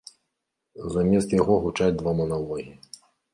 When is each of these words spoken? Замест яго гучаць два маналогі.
Замест 0.95 1.35
яго 1.41 1.53
гучаць 1.67 1.91
два 2.01 2.11
маналогі. 2.21 2.67